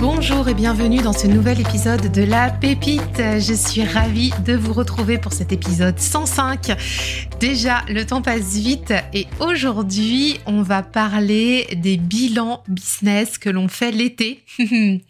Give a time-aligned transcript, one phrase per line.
[0.00, 3.18] Bonjour et bienvenue dans ce nouvel épisode de La Pépite.
[3.18, 6.74] Je suis ravie de vous retrouver pour cet épisode 105.
[7.38, 13.68] Déjà, le temps passe vite et aujourd'hui, on va parler des bilans business que l'on
[13.68, 14.42] fait l'été.
[14.58, 15.00] Je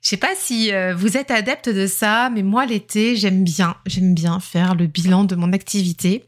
[0.00, 4.14] sais pas si euh, vous êtes adepte de ça, mais moi l'été, j'aime bien, j'aime
[4.14, 6.24] bien faire le bilan de mon activité.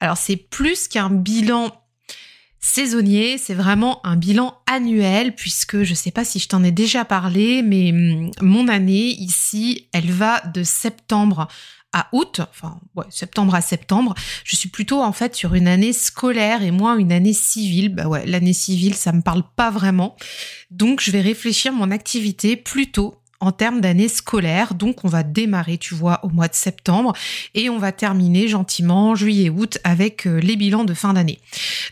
[0.00, 1.70] Alors c'est plus qu'un bilan
[2.66, 6.72] saisonnier, c'est vraiment un bilan annuel puisque je ne sais pas si je t'en ai
[6.72, 11.46] déjà parlé, mais hum, mon année ici, elle va de septembre
[11.92, 14.14] à août, enfin ouais, septembre à septembre.
[14.44, 17.94] Je suis plutôt en fait sur une année scolaire et moins une année civile.
[17.94, 20.16] Bah ouais, l'année civile, ça me parle pas vraiment.
[20.70, 24.74] Donc je vais réfléchir mon activité plutôt en termes d'année scolaire.
[24.74, 27.12] Donc, on va démarrer, tu vois, au mois de septembre
[27.54, 31.40] et on va terminer gentiment juillet-août avec euh, les bilans de fin d'année.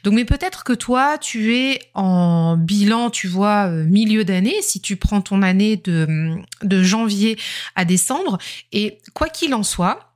[0.03, 4.81] Donc, mais peut-être que toi, tu es en bilan, tu vois, euh, milieu d'année, si
[4.81, 7.39] tu prends ton année de, hum, de janvier
[7.75, 8.39] à décembre.
[8.73, 10.15] Et quoi qu'il en soit,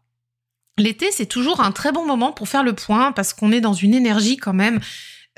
[0.78, 3.74] l'été, c'est toujours un très bon moment pour faire le point parce qu'on est dans
[3.74, 4.80] une énergie quand même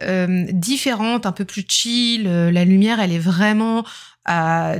[0.02, 2.24] euh, différente, un peu plus chill.
[2.24, 3.84] La lumière, elle est vraiment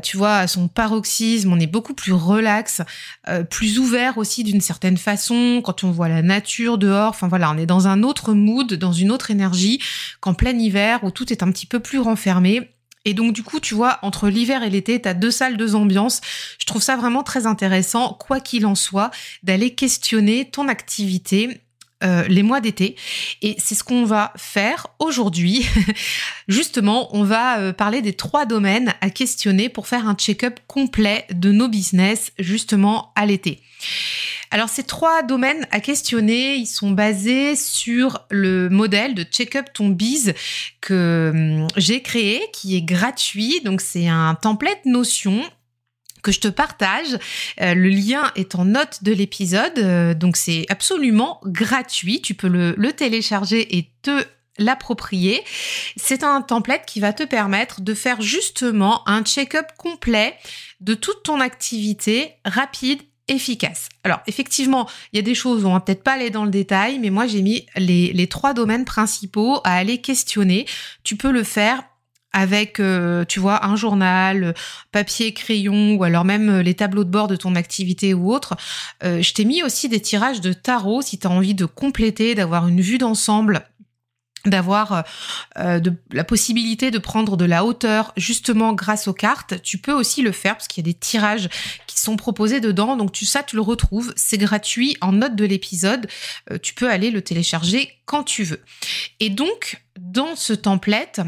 [0.03, 1.53] tu vois, à son paroxysme.
[1.53, 2.83] On est beaucoup plus relax,
[3.29, 5.61] euh, plus ouvert aussi d'une certaine façon.
[5.65, 8.93] Quand on voit la nature dehors, enfin voilà, on est dans un autre mood, dans
[8.93, 9.81] une autre énergie
[10.21, 12.71] qu'en plein hiver où tout est un petit peu plus renfermé.
[13.05, 15.75] Et donc du coup, tu vois, entre l'hiver et l'été, tu as deux salles, deux
[15.75, 16.21] ambiances.
[16.59, 19.11] Je trouve ça vraiment très intéressant, quoi qu'il en soit,
[19.43, 21.63] d'aller questionner ton activité
[22.03, 22.97] euh, les mois d'été.
[23.43, 25.67] Et c'est ce qu'on va faire aujourd'hui.
[26.49, 31.27] Justement, on va euh, parler des trois domaines à questionner pour faire un check-up complet
[31.33, 33.61] de nos business justement à l'été.
[34.51, 39.89] Alors ces trois domaines à questionner, ils sont basés sur le modèle de check-up ton
[39.89, 40.35] biz
[40.81, 43.61] que hum, j'ai créé, qui est gratuit.
[43.65, 45.43] Donc c'est un template Notion
[46.23, 47.19] que je te partage.
[47.61, 52.21] Euh, le lien est en note de l'épisode, euh, donc c'est absolument gratuit.
[52.23, 54.25] Tu peux le, télécharger et te
[54.59, 55.43] l'approprier.
[55.97, 60.35] C'est un template qui va te permettre de faire justement un check-up complet
[60.81, 63.89] de toute ton activité rapide efficace.
[64.03, 66.51] Alors effectivement, il y a des choses où on va peut-être pas aller dans le
[66.51, 70.67] détail, mais moi j'ai mis les trois domaines principaux à aller questionner.
[71.05, 71.85] Tu peux le faire
[72.33, 74.55] avec, euh, tu vois, un journal,
[74.93, 78.57] papier, crayon, ou alors même euh, les tableaux de bord de ton activité ou autre.
[79.03, 82.35] Euh, je t'ai mis aussi des tirages de tarot si tu as envie de compléter,
[82.35, 83.65] d'avoir une vue d'ensemble
[84.47, 85.05] d'avoir
[85.55, 89.61] la possibilité de prendre de la hauteur justement grâce aux cartes.
[89.61, 91.51] Tu peux aussi le faire parce qu'il y a des tirages
[91.87, 92.97] qui sont proposés dedans.
[92.97, 94.15] Donc tu ça, tu le retrouves.
[94.17, 96.09] C'est gratuit en note de l'épisode.
[96.63, 98.63] tu peux aller le télécharger quand tu veux.
[99.21, 101.21] Et donc, dans ce template,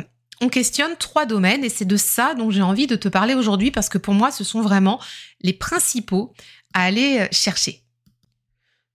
[0.43, 3.71] on questionne trois domaines et c'est de ça dont j'ai envie de te parler aujourd'hui
[3.71, 5.01] parce que pour moi, ce sont vraiment
[5.41, 6.35] les principaux
[6.75, 7.85] à aller euh, chercher.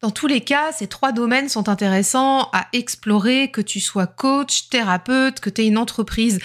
[0.02, 4.70] Dans tous les cas, ces trois domaines sont intéressants à explorer, que tu sois coach,
[4.70, 6.40] thérapeute, que tu aies une entreprise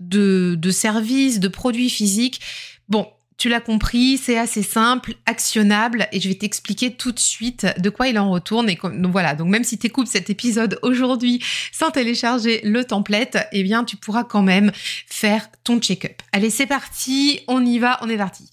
[0.00, 2.40] de, de services, de produits physiques.
[2.88, 3.06] Bon,
[3.38, 7.88] tu l'as compris, c'est assez simple, actionnable et je vais t'expliquer tout de suite de
[7.88, 8.68] quoi il en retourne.
[8.68, 11.42] Et donc voilà, donc même si tu écoutes cet épisode aujourd'hui
[11.72, 14.72] sans télécharger le template, eh bien tu pourras quand même
[15.06, 16.20] faire ton check-up.
[16.32, 18.50] Allez, c'est parti, on y va, on est parti.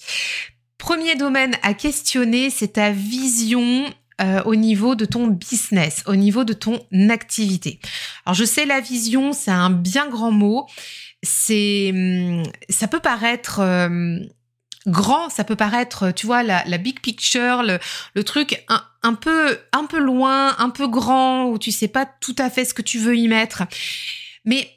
[0.77, 3.85] Premier domaine à questionner, c'est ta vision
[4.21, 6.79] euh, au niveau de ton business, au niveau de ton
[7.09, 7.79] activité.
[8.27, 10.67] Alors je sais la vision, c'est un bien grand mot.
[11.23, 14.19] C'est, hum, ça peut paraître euh,
[14.87, 19.85] grand, ça peut paraître, tu vois, la, big picture, le, truc un, un, peu, un
[19.85, 22.99] peu loin, un peu grand, où tu sais pas tout à fait ce que tu
[22.99, 23.63] veux y mettre.
[24.45, 24.69] Mais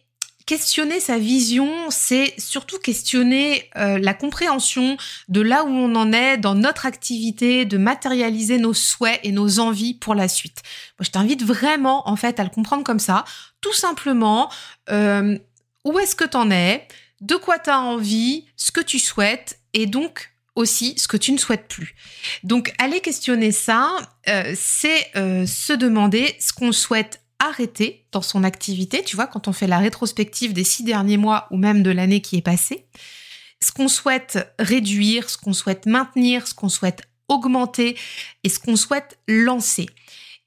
[0.48, 4.96] questionner sa vision, c'est surtout questionner euh, la compréhension
[5.28, 9.60] de là où on en est dans notre activité, de matérialiser nos souhaits et nos
[9.60, 10.62] envies pour la suite.
[10.98, 13.26] Moi, je t'invite vraiment, en fait, à le comprendre comme ça.
[13.60, 14.50] Tout simplement,
[14.90, 15.36] euh,
[15.84, 16.88] où est-ce que tu en es?
[17.20, 21.32] De quoi tu as envie, ce que tu souhaites et donc aussi ce que tu
[21.32, 21.94] ne souhaites plus.
[22.42, 23.96] Donc aller questionner ça,
[24.28, 29.46] euh, c'est euh, se demander ce qu'on souhaite arrêter dans son activité, tu vois, quand
[29.46, 32.86] on fait la rétrospective des six derniers mois ou même de l'année qui est passée,
[33.62, 37.96] ce qu'on souhaite réduire, ce qu'on souhaite maintenir, ce qu'on souhaite augmenter
[38.42, 39.86] et ce qu'on souhaite lancer.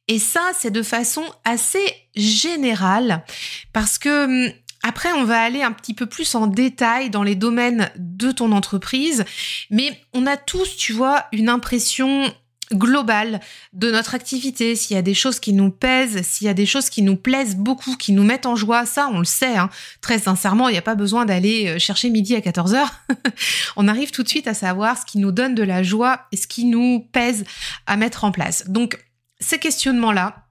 [0.08, 1.86] Et ça, c'est de façon assez
[2.16, 3.24] générale
[3.72, 4.54] parce que hum,
[4.84, 8.52] après, on va aller un petit peu plus en détail dans les domaines de ton
[8.52, 9.26] entreprise,
[9.70, 12.34] mais on a tous, tu vois, une impression
[12.74, 13.40] globale
[13.74, 16.66] de notre activité, s'il y a des choses qui nous pèsent, s'il y a des
[16.66, 19.70] choses qui nous plaisent beaucoup, qui nous mettent en joie, ça on le sait, hein.
[20.02, 22.86] très sincèrement, il n'y a pas besoin d'aller euh, chercher midi à 14h,
[23.76, 26.38] on arrive tout de suite à savoir ce qui nous donne de la joie et
[26.38, 27.44] ce qui nous pèse
[27.88, 28.64] à mettre en place.
[28.68, 28.98] Donc
[29.40, 30.46] ces questionnements-là,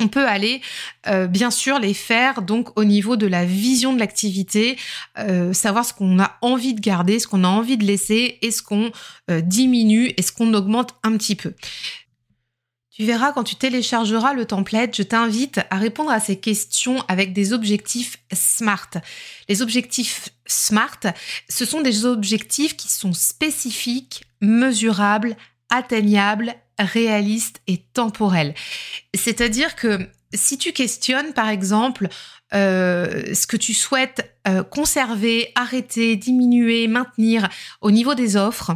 [0.00, 0.60] on peut aller
[1.06, 4.76] euh, bien sûr les faire donc au niveau de la vision de l'activité,
[5.18, 8.50] euh, savoir ce qu'on a envie de garder, ce qu'on a envie de laisser, et
[8.50, 8.90] ce qu'on
[9.30, 11.54] euh, diminue, et ce qu'on augmente un petit peu.
[12.90, 17.32] Tu verras quand tu téléchargeras le template, je t'invite à répondre à ces questions avec
[17.32, 18.90] des objectifs SMART.
[19.48, 21.00] Les objectifs SMART,
[21.48, 25.36] ce sont des objectifs qui sont spécifiques, mesurables,
[25.74, 28.54] atteignables réaliste et temporel.
[29.14, 32.08] C'est-à-dire que si tu questionnes, par exemple,
[32.54, 37.48] ce que tu souhaites euh, conserver, arrêter, diminuer, maintenir
[37.80, 38.72] au niveau des offres,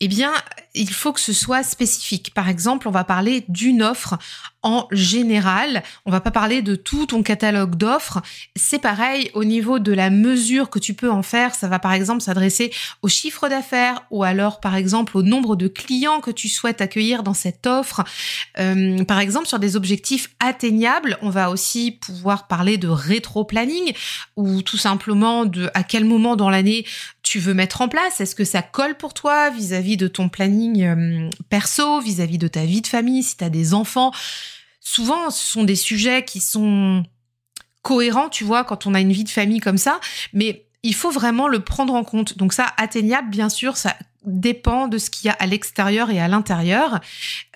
[0.00, 0.32] eh bien,
[0.74, 2.32] il faut que ce soit spécifique.
[2.32, 4.16] Par exemple, on va parler d'une offre
[4.62, 5.82] en général.
[6.06, 8.22] On va pas parler de tout ton catalogue d'offres.
[8.56, 11.54] C'est pareil au niveau de la mesure que tu peux en faire.
[11.54, 12.72] Ça va par exemple s'adresser
[13.02, 17.22] au chiffre d'affaires ou alors par exemple au nombre de clients que tu souhaites accueillir
[17.22, 18.04] dans cette offre.
[18.58, 22.88] Euh, par exemple, sur des objectifs atteignables, on va aussi pouvoir parler de
[23.20, 23.92] rétro-planning
[24.36, 26.86] ou tout simplement de à quel moment dans l'année
[27.22, 28.20] tu veux mettre en place?
[28.20, 32.64] Est-ce que ça colle pour toi vis-à-vis de ton planning euh, perso, vis-à-vis de ta
[32.64, 34.12] vie de famille, si tu as des enfants?
[34.80, 37.04] Souvent, ce sont des sujets qui sont
[37.82, 40.00] cohérents, tu vois, quand on a une vie de famille comme ça,
[40.32, 42.38] mais il faut vraiment le prendre en compte.
[42.38, 46.20] Donc ça, atteignable, bien sûr, ça dépend de ce qu'il y a à l'extérieur et
[46.20, 47.00] à l'intérieur.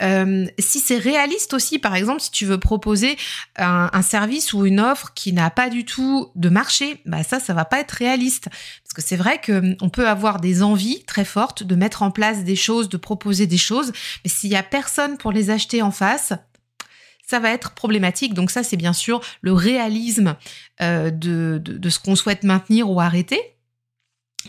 [0.00, 3.17] Euh, si c'est réaliste aussi, par exemple, si tu veux proposer
[3.56, 7.55] un, service ou une offre qui n'a pas du tout de marché, bah ça, ça
[7.55, 8.49] va pas être réaliste.
[8.82, 12.11] Parce que c'est vrai que hum, peut avoir des envies très fortes de mettre en
[12.11, 13.93] place des choses, de proposer des choses,
[14.25, 16.32] mais s'il y a personne pour les acheter en face,
[17.26, 18.35] ça va être problématique.
[18.35, 20.37] Donc ça, c'est bien sûr le réalisme
[20.81, 23.41] euh, de, de ce qu'on souhaite maintenir ou arrêter.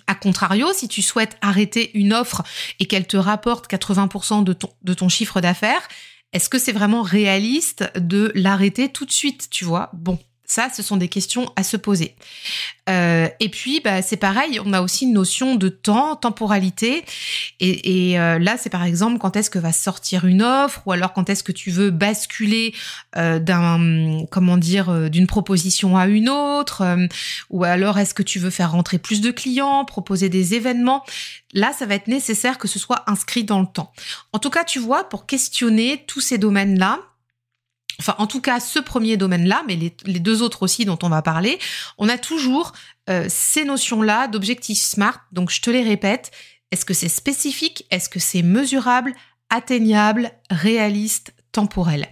[0.08, 2.44] A contrario, si tu souhaites arrêter une offre
[2.80, 5.88] et qu'elle te rapporte 80% de ton, de ton chiffre d'affaires,
[6.34, 9.90] est-ce que c'est vraiment réaliste de l'arrêter tout de suite, tu vois?
[9.94, 12.16] Bon, ça, ce sont des questions à se poser.
[12.88, 17.04] Euh, et puis, bah, c'est pareil, on a aussi une notion de temps, temporalité.
[17.60, 21.14] Et, euh, là, c'est par exemple quand est-ce que va sortir une offre, ou alors
[21.14, 22.74] quand est-ce que tu veux basculer
[23.18, 26.84] euh, d'un, comment dire, d'une proposition à une autre,
[27.50, 31.04] ou alors est-ce que tu veux faire rentrer plus de clients, proposer des événements.
[31.54, 33.92] Là, ça va être nécessaire que ce soit inscrit dans le temps.
[34.34, 37.00] En tout cas, tu vois, pour questionner tous ces domaines-là,
[38.00, 41.22] enfin en tout cas ce premier domaine-là, mais les, deux autres aussi dont on va
[41.22, 41.60] parler,
[41.98, 42.74] on a toujours
[43.10, 45.26] euh, ces notions-là d'objectifs SMART.
[45.32, 46.32] Donc je te les répète,
[46.72, 47.86] est-ce que c'est spécifique?
[47.92, 49.14] Est-ce que c'est mesurable,
[49.50, 52.08] atteignable, réaliste, temporel?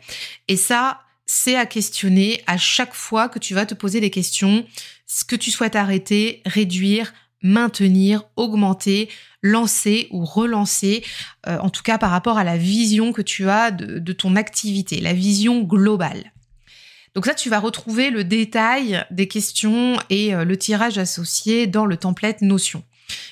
[0.48, 4.66] Et ça, c'est à questionner à chaque fois que tu vas te poser des questions,
[5.06, 7.14] ce que tu souhaites arrêter, réduire,
[7.44, 9.10] maintenir, augmenter,
[9.42, 11.04] lancer ou relancer,
[11.48, 15.02] euh, en tout cas par rapport à la vision que tu as de, ton activité,
[15.02, 16.32] la vision globale.
[17.14, 21.86] Donc ça, tu vas retrouver le détail des questions et euh, le tirage associé dans
[21.86, 22.84] le template Notion.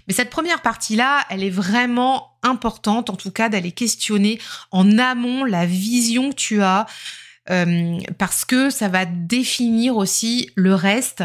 [0.08, 4.40] Mais cette première partie-là, elle est vraiment importante, en tout cas, d'aller questionner
[4.70, 6.86] en amont la vision que tu as,
[7.50, 11.24] euh, parce que ça va définir aussi le reste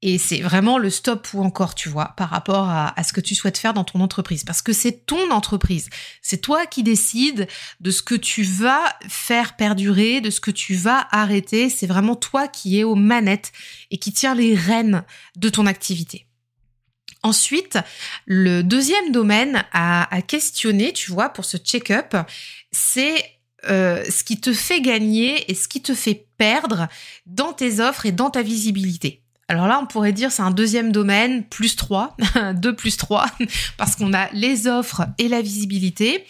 [0.00, 3.34] et c'est vraiment le stop ou encore, tu vois, par rapport à, ce que tu
[3.34, 4.44] souhaites faire dans ton entreprise.
[4.44, 5.90] Parce que c'est ton entreprise.
[6.22, 7.48] C'est toi qui décides
[7.80, 11.68] de ce que tu vas faire perdurer, de ce que tu vas arrêter.
[11.68, 13.50] C'est vraiment toi qui es aux manettes
[13.90, 15.02] et qui tire les rênes
[15.36, 16.26] de ton activité.
[17.24, 17.78] Ensuite,
[18.24, 22.14] le deuxième domaine à, questionner, tu vois, pour ce check-up,
[22.70, 23.24] c'est
[23.68, 26.86] euh, ce qui te fait gagner et ce qui te fait perdre
[27.26, 29.24] dans tes offres et dans ta visibilité.
[29.48, 32.16] Alors là, on pourrait dire c'est un deuxième domaine, plus 3,
[32.54, 33.26] 2 plus 3,
[33.78, 36.26] parce qu'on a les offres et la visibilité.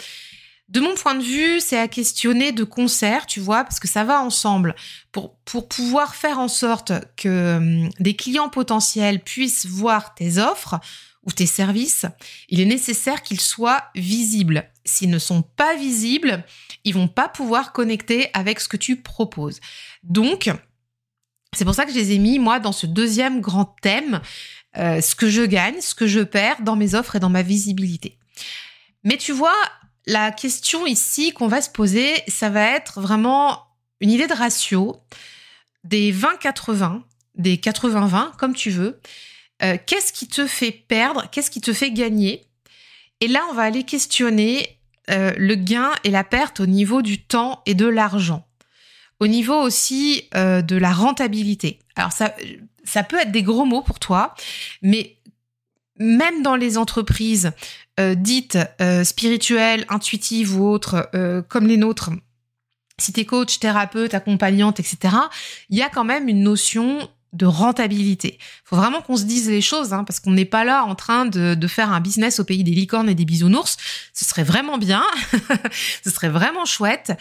[0.68, 4.04] De mon point de vue, c'est à questionner de concert, tu vois, parce que ça
[4.04, 4.76] va ensemble.
[5.12, 10.78] Pour, pour pouvoir faire en sorte que hum, des clients potentiels puissent voir tes offres
[11.25, 12.06] ou tes services,
[12.50, 14.70] il est nécessaire qu'ils soient visibles.
[14.84, 16.44] S'ils ne sont pas visibles,
[16.84, 19.60] ils vont pas pouvoir connecter avec ce que tu proposes.
[20.02, 20.50] Donc,
[21.57, 24.21] c'est pour ça que je les ai mis, moi, dans ce deuxième grand thème,
[24.76, 27.43] euh, ce que je gagne, ce que je perds dans mes offres et dans ma
[27.43, 28.19] visibilité.
[29.05, 29.57] Mais tu vois,
[30.07, 33.64] la question ici qu'on va se poser, ça va être vraiment
[34.00, 34.97] une idée de ratio
[35.85, 37.02] des 20-80,
[37.35, 39.00] des 80-20, comme tu veux.
[39.62, 41.28] Euh, qu'est-ce qui te fait perdre?
[41.31, 42.47] Qu'est-ce qui te fait gagner?
[43.21, 44.78] Et là, on va aller questionner
[45.11, 48.48] euh, le gain et la perte au niveau du temps et de l'argent.
[49.20, 51.80] Au niveau aussi euh, de la rentabilité.
[51.96, 52.34] Alors ça,
[52.84, 54.34] ça peut être des gros mots pour toi,
[54.82, 55.16] mais
[55.98, 57.50] même dans les entreprises
[57.98, 61.10] euh, dites euh, spirituelles, intuitives ou autres,
[61.48, 62.10] comme les nôtres,
[63.00, 65.14] si tu es coach, thérapeute, accompagnante, etc.,
[65.68, 68.38] il y a quand même une notion de rentabilité.
[68.64, 71.26] faut vraiment qu'on se dise les choses, hein, parce qu'on n'est pas là en train
[71.26, 73.76] de, de, faire un business au pays des licornes et des bisounours.
[74.14, 75.04] Ce serait vraiment bien,
[76.04, 77.12] ce serait vraiment chouette.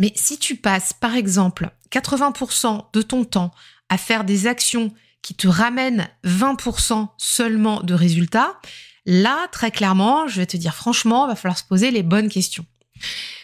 [0.00, 3.52] Mais si tu passes, par exemple, 80% de ton temps
[3.90, 8.58] à faire des actions qui te ramènent 20% seulement de résultats,
[9.04, 12.64] là, très clairement, je vais te dire franchement, va falloir se poser les bonnes questions.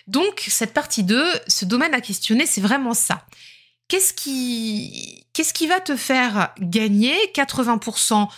[0.06, 3.26] Donc, cette partie 2, ce domaine à questionner, c'est vraiment ça.
[3.88, 8.28] Qu'est-ce qui, qu'est-ce qui va te faire gagner 80%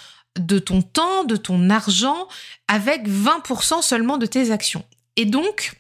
[0.41, 2.27] de ton temps, de ton argent,
[2.67, 4.85] avec 20% seulement de tes actions?
[5.15, 5.78] Et donc,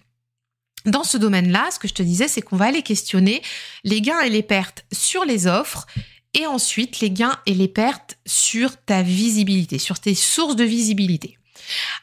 [0.84, 3.42] dans ce domaine-là, ce que je te disais, c'est qu'on va aller questionner
[3.84, 5.86] les gains et les pertes sur les offres
[6.34, 11.38] et ensuite les gains et les pertes sur ta visibilité, sur tes sources de visibilité.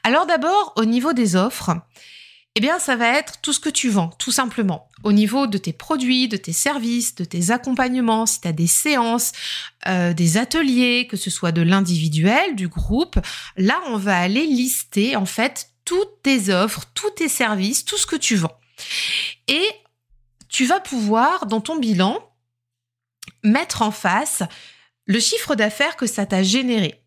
[0.04, 1.72] Alors d'abord, au niveau des offres,
[2.58, 4.88] eh bien, ça va être tout ce que tu vends, tout simplement.
[5.04, 8.68] Au niveau de tes produits, de tes services, de tes accompagnements, si tu as des
[8.68, 9.34] séances,
[9.88, 13.20] euh, des ateliers, que ce soit de l'individuel, du groupe,
[13.58, 18.08] là, on va aller lister, en fait, toutes tes offres, tous tes services, tout ce
[18.08, 18.58] que tu vends.
[19.48, 19.68] Et
[20.50, 22.20] tu vas pouvoir, dans ton bilan,
[23.44, 24.44] mettre en face
[25.06, 27.04] le chiffre d'affaires que ça t'a généré.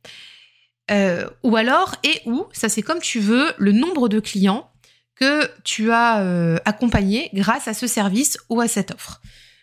[0.90, 4.70] Euh, ou alors, et ou, ça c'est comme tu veux, le nombre de clients
[5.16, 9.20] que tu as euh, accompagnés grâce à ce service ou à cette offre.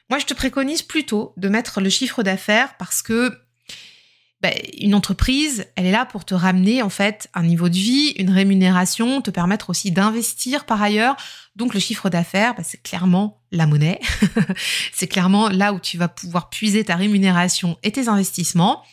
[0.10, 3.36] Moi, je te préconise plutôt de mettre le chiffre d'affaires parce que
[4.46, 8.10] bah, une entreprise, elle est là pour te ramener en fait un niveau de vie,
[8.20, 11.16] une rémunération, te permettre aussi d'investir par ailleurs.
[11.56, 14.00] Donc le chiffre d'affaires, bah, c'est clairement la monnaie.
[14.94, 18.84] c'est clairement là où tu vas pouvoir puiser ta rémunération et tes investissements.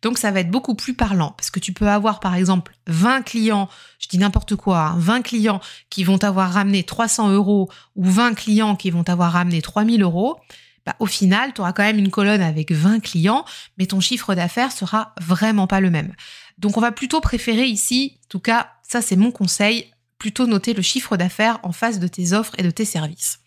[0.00, 3.20] Donc ça va être beaucoup plus parlant parce que tu peux avoir par exemple 20
[3.20, 8.04] clients, je dis n'importe quoi, 20 hein, clients qui vont t'avoir ramené 300 euros ou
[8.06, 10.38] 20 clients qui vont t'avoir ramené 3000 euros
[10.84, 13.44] bah, au final, tu auras quand même une colonne avec 20 clients,
[13.78, 16.14] mais ton chiffre d'affaires sera vraiment pas le même.
[16.58, 20.74] Donc on va plutôt préférer ici, en tout cas, ça c'est mon conseil, plutôt noter
[20.74, 23.38] le chiffre d'affaires en face de tes offres et de tes services.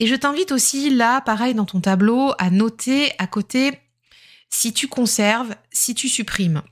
[0.00, 3.78] Et je t'invite aussi là, pareil dans ton tableau, à noter à côté
[4.50, 6.62] si tu conserves, si tu supprimes.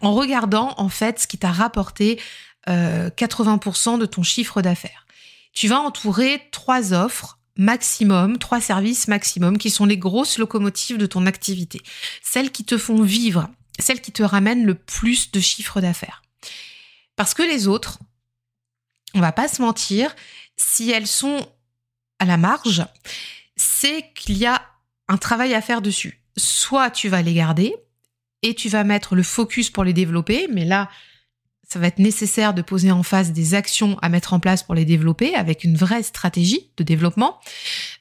[0.00, 2.20] En regardant en fait ce qui t'a rapporté
[2.66, 5.06] 80% euh, de ton chiffre d'affaires.
[5.52, 11.06] Tu vas entourer trois offres maximum, trois services maximum qui sont les grosses locomotives de
[11.06, 11.80] ton activité,
[12.22, 16.22] celles qui te font vivre, celles qui te ramènent le plus de chiffre d'affaires.
[17.16, 17.98] Parce que les autres,
[19.14, 20.14] on va pas se mentir,
[20.56, 21.46] si elles sont
[22.18, 22.84] à la marge,
[23.56, 24.62] c'est qu'il y a
[25.08, 26.20] un travail à faire dessus.
[26.36, 27.74] Soit tu vas les garder
[28.42, 30.90] et tu vas mettre le focus pour les développer, mais là,
[31.78, 34.84] va être nécessaire de poser en face des actions à mettre en place pour les
[34.84, 37.38] développer avec une vraie stratégie de développement.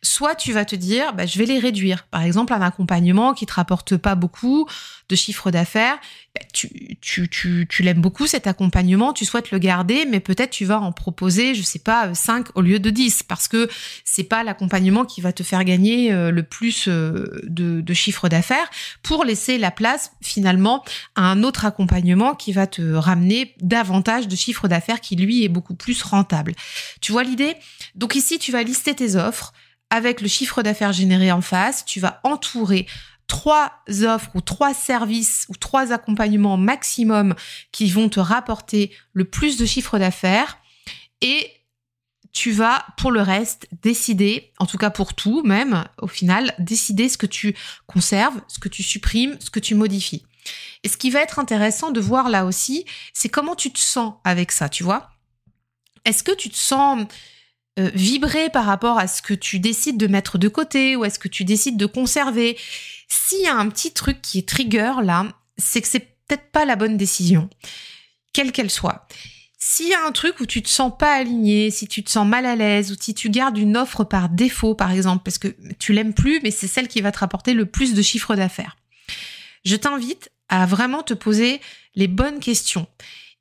[0.01, 2.05] Soit tu vas te dire, bah, je vais les réduire.
[2.07, 4.67] Par exemple, un accompagnement qui te rapporte pas beaucoup
[5.09, 5.97] de chiffre d'affaires,
[6.35, 10.51] bah, tu, tu, tu, tu l'aimes beaucoup cet accompagnement, tu souhaites le garder, mais peut-être
[10.51, 13.69] tu vas en proposer, je sais pas, 5 au lieu de 10 parce que
[14.05, 18.69] c'est pas l'accompagnement qui va te faire gagner euh, le plus euh, de chiffre d'affaires
[19.03, 20.83] pour laisser la place finalement
[21.15, 25.49] à un autre accompagnement qui va te ramener davantage de chiffre d'affaires qui lui est
[25.49, 26.53] beaucoup plus rentable.
[27.01, 27.55] Tu vois l'idée?
[27.95, 29.53] Donc ici, tu vas lister tes offres
[29.89, 32.87] avec le chiffre d'affaires généré en face, tu vas entourer
[33.27, 33.71] trois
[34.03, 37.35] offres ou trois services ou trois accompagnements maximum
[37.71, 40.57] qui vont te rapporter le plus de chiffre d'affaires
[41.21, 41.49] et
[42.33, 47.07] tu vas pour le reste décider, en tout cas pour tout même, au final, décider
[47.07, 47.55] ce que tu
[47.85, 50.25] conserves, ce que tu supprimes, ce que tu modifies.
[50.83, 54.15] Et ce qui va être intéressant de voir là aussi, c'est comment tu te sens
[54.23, 55.09] avec ça, tu vois.
[56.05, 57.05] Est-ce que tu te sens
[57.79, 61.17] euh, vibrer par rapport à ce que tu décides de mettre de côté ou est-ce
[61.19, 62.57] que tu décides de conserver?
[63.07, 65.25] S'il y a un petit truc qui est trigger là,
[65.57, 67.49] c'est que c'est peut-être pas la bonne décision,
[68.33, 69.07] quelle qu'elle soit.
[69.57, 72.27] S'il y a un truc où tu te sens pas aligné, si tu te sens
[72.27, 75.55] mal à l'aise, ou si tu gardes une offre par défaut, par exemple, parce que
[75.79, 78.75] tu l'aimes plus, mais c'est celle qui va te rapporter le plus de chiffre d'affaires,
[79.63, 81.61] je t'invite à vraiment te poser
[81.95, 82.87] les bonnes questions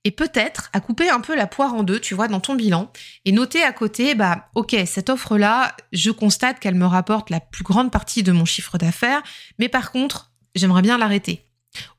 [0.05, 2.91] et peut-être à couper un peu la poire en deux, tu vois, dans ton bilan,
[3.25, 7.63] et noter à côté, bah, ok, cette offre-là, je constate qu'elle me rapporte la plus
[7.63, 9.23] grande partie de mon chiffre d'affaires,
[9.59, 11.47] mais par contre, j'aimerais bien l'arrêter.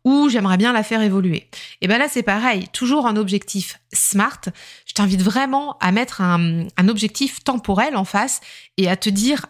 [0.03, 1.49] Ou j'aimerais bien la faire évoluer.
[1.81, 4.41] Et ben là, c'est pareil, toujours un objectif smart.
[4.85, 8.39] Je t'invite vraiment à mettre un objectif temporel en face
[8.77, 9.47] et à te dire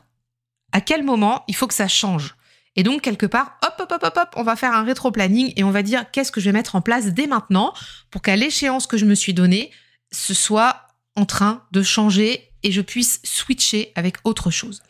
[0.72, 2.36] à quel moment il faut que ça change.
[2.76, 5.64] Et donc, quelque part, hop, hop, hop, hop, hop, on va faire un rétro-planning et
[5.64, 7.74] on va dire qu'est-ce que je vais mettre en place dès maintenant
[8.10, 9.72] pour qu'à l'échéance que je me suis donnée,
[10.12, 14.82] ce soit en train de changer et je puisse switcher avec autre chose.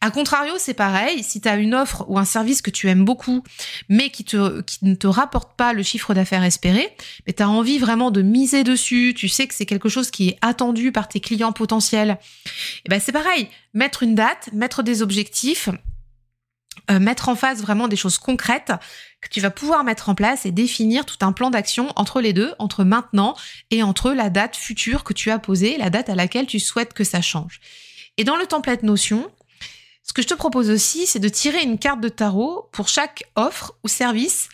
[0.00, 3.04] A contrario, c'est pareil, si tu as une offre ou un service que tu aimes
[3.04, 3.44] beaucoup,
[3.88, 6.88] mais qui, te, qui ne te rapporte pas le chiffre d'affaires espéré,
[7.26, 10.30] mais tu as envie vraiment de miser dessus, tu sais que c'est quelque chose qui
[10.30, 14.82] est attendu par tes clients potentiels, et eh ben c'est pareil, mettre une date, mettre
[14.82, 15.68] des objectifs,
[16.90, 18.72] euh, mettre en face vraiment des choses concrètes
[19.20, 22.32] que tu vas pouvoir mettre en place et définir tout un plan d'action entre les
[22.32, 23.36] deux, entre maintenant
[23.70, 26.92] et entre la date future que tu as posée, la date à laquelle tu souhaites
[26.92, 27.60] que ça change.
[28.16, 29.30] Et dans le template Notion,
[30.02, 33.24] ce que je te propose aussi, c'est de tirer une carte de tarot pour chaque
[33.36, 34.48] offre ou service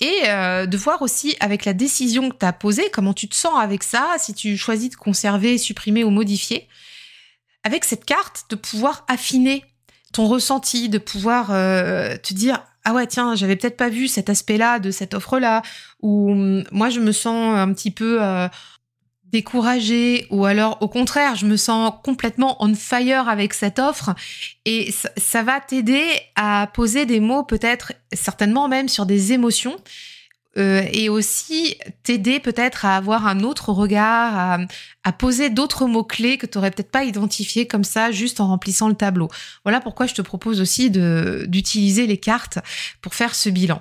[0.00, 3.36] et euh, de voir aussi avec la décision que tu as posée, comment tu te
[3.36, 6.68] sens avec ça, si tu choisis de conserver, supprimer ou modifier.
[7.62, 9.64] Avec cette carte, de pouvoir affiner
[10.12, 14.30] ton ressenti, de pouvoir euh, te dire ah ouais tiens j'avais peut-être pas vu cet
[14.30, 15.62] aspect-là de cette offre-là
[16.00, 18.48] ou hum, moi je me sens un petit peu euh,
[19.24, 24.14] découragée ou alors au contraire je me sens complètement on fire avec cette offre.
[24.64, 26.04] Et ça, ça va t'aider
[26.36, 29.76] à poser des mots peut-être certainement même sur des émotions
[30.58, 34.58] euh, et aussi t'aider peut-être à avoir un autre regard,
[35.04, 38.88] à, poser d'autres mots-clés que tu n'aurais peut-être pas identifiés comme ça, juste en remplissant
[38.88, 39.28] le tableau.
[39.64, 42.58] Voilà pourquoi je te propose aussi d'utiliser les cartes
[43.00, 43.80] pour faire ce bilan.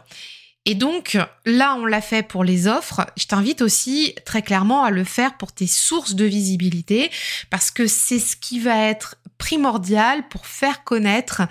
[0.66, 3.08] Et donc, là, on l'a fait pour les offres.
[3.18, 7.10] Je t'invite aussi très clairement à le faire pour tes sources de visibilité,
[7.50, 11.42] parce que c'est ce qui va être primordial pour faire connaître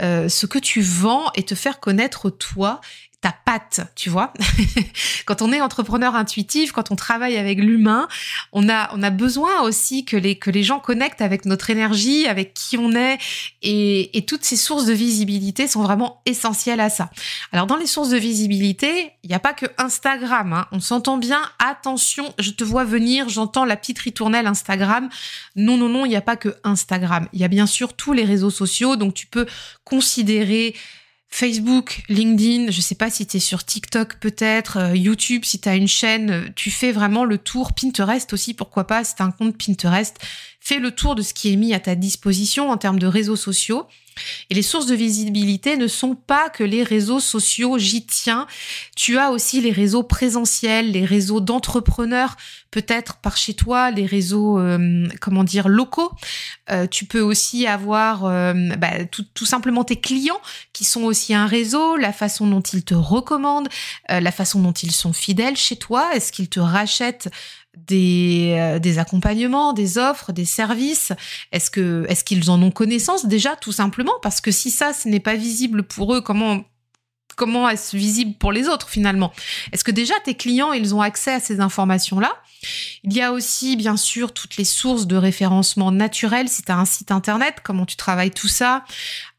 [0.00, 2.80] euh, ce que tu vends et te faire connaître toi
[3.20, 4.32] ta patte, tu vois.
[5.26, 8.08] quand on est entrepreneur intuitif, quand on travaille avec l'humain,
[8.52, 12.26] on a on a besoin aussi que les que les gens connectent avec notre énergie,
[12.26, 13.18] avec qui on est
[13.60, 17.10] et, et toutes ces sources de visibilité sont vraiment essentielles à ça.
[17.52, 20.66] Alors dans les sources de visibilité, il n'y a pas que Instagram, hein.
[20.72, 21.42] on s'entend bien.
[21.58, 25.10] Attention, je te vois venir, j'entends la petite ritournelle Instagram.
[25.56, 27.28] Non non non, il n'y a pas que Instagram.
[27.34, 29.44] Il y a bien sûr tous les réseaux sociaux, donc tu peux
[29.84, 30.74] considérer
[31.32, 35.68] Facebook, LinkedIn, je sais pas si tu es sur TikTok peut-être, euh, YouTube, si tu
[35.68, 39.30] as une chaîne, euh, tu fais vraiment le tour, Pinterest aussi, pourquoi pas, si un
[39.30, 40.18] compte Pinterest,
[40.60, 43.36] fais le tour de ce qui est mis à ta disposition en termes de réseaux
[43.36, 43.86] sociaux.
[44.50, 48.46] Et les sources de visibilité ne sont pas que les réseaux sociaux, j'y tiens.
[48.96, 52.36] Tu as aussi les réseaux présentiels, les réseaux d'entrepreneurs,
[52.70, 56.12] peut-être par chez toi, les réseaux, euh, comment dire, locaux.
[56.70, 60.40] Euh, tu peux aussi avoir euh, bah, tout, tout, simplement tes clients
[60.72, 63.68] qui sont aussi un réseau, la façon dont ils te recommandent,
[64.08, 67.30] la façon dont ils sont fidèles chez toi, est-ce qu'ils te rachètent
[67.76, 71.12] des, euh, des accompagnements, des offres, des services?
[71.52, 74.14] Est-ce que est-ce qu'ils en ont connaissance déjà tout simplement?
[74.22, 76.64] Parce que si ça, ce n'est pas visible pour eux, comment
[77.36, 79.32] comment est-ce visible pour les autres finalement?
[79.72, 82.36] Est-ce que déjà tes clients, ils ont accès à ces informations-là?
[83.02, 86.76] Il y a aussi bien sûr toutes les sources de référencement naturel si tu as
[86.76, 88.84] un site internet, comment tu travailles tout ça?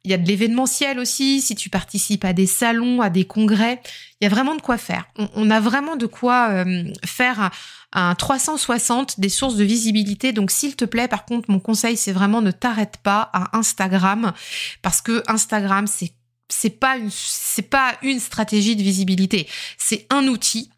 [0.04, 3.82] Il y a de l'événementiel aussi, si tu participes à des salons, à des congrès,
[4.20, 5.08] il y a vraiment de quoi faire.
[5.36, 7.52] On, a vraiment de quoi euh, faire
[7.94, 10.34] un 360 des sources de visibilité.
[10.34, 14.34] Donc s'il te plaît, par contre, mon conseil, c'est vraiment ne t'arrête pas à Instagram
[14.82, 20.72] parce que Instagram, c'est pas une c'est pas une stratégie de visibilité, c'est un outil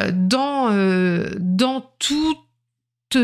[0.00, 1.80] euh, dans euh, dans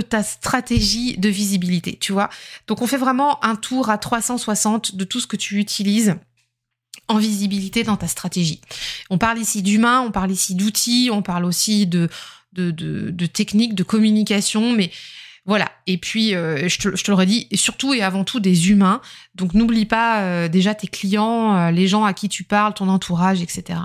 [0.00, 2.30] ta stratégie de visibilité, tu vois.
[2.66, 6.16] Donc on fait vraiment un tour à 360 de tout ce que tu utilises
[7.08, 8.60] en visibilité dans ta stratégie.
[9.10, 12.08] On parle ici d'humain, on parle ici d'outils, on parle aussi de
[12.52, 14.90] de, de, techniques de communication, mais
[15.44, 15.70] voilà.
[15.86, 19.00] Et puis, euh, je, te, je, te, le redis, surtout et avant tout des humains.
[19.34, 22.88] Donc, n'oublie pas euh, déjà tes clients, euh, les gens à qui tu parles, ton
[22.88, 23.80] entourage, etc.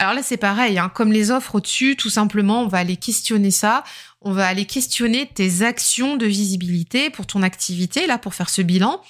[0.00, 0.90] Alors là, c'est pareil, hein.
[0.94, 3.84] comme les offres au-dessus, tout simplement, on va aller questionner ça.
[4.22, 8.62] On va aller questionner tes actions de visibilité pour ton activité, là, pour faire ce
[8.62, 9.02] bilan.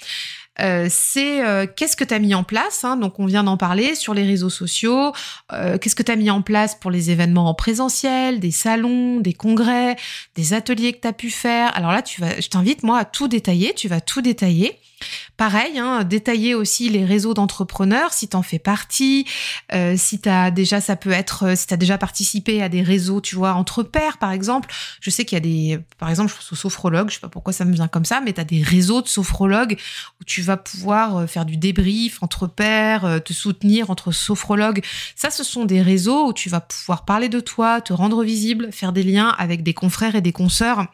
[0.59, 2.83] Euh, c'est euh, qu'est-ce que tu as mis en place.
[2.83, 5.13] Hein, donc on vient d'en parler sur les réseaux sociaux.
[5.53, 9.21] Euh, qu'est-ce que tu as mis en place pour les événements en présentiel, des salons,
[9.21, 9.95] des congrès,
[10.35, 11.73] des ateliers que tu as pu faire?
[11.77, 13.73] Alors là, tu vas, je t'invite moi à tout détailler.
[13.75, 14.77] Tu vas tout détailler.
[15.37, 19.25] Pareil, hein, détailler aussi les réseaux d'entrepreneurs si t'en fais partie,
[19.73, 23.21] euh, si t'as déjà, ça peut être, euh, si t'as déjà participé à des réseaux,
[23.21, 24.69] tu vois, entre pairs par exemple.
[24.99, 27.29] Je sais qu'il y a des, par exemple, je pense aux sophrologues, je sais pas
[27.29, 29.77] pourquoi ça me vient comme ça, mais t'as des réseaux de sophrologues
[30.19, 34.83] où tu vas pouvoir euh, faire du débrief entre pairs, te soutenir entre sophrologues.
[35.15, 38.71] Ça, ce sont des réseaux où tu vas pouvoir parler de toi, te rendre visible,
[38.71, 40.87] faire des liens avec des confrères et des consoeurs.